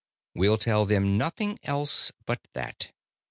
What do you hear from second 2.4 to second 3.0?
that.